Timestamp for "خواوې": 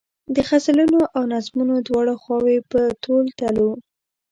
2.21-2.57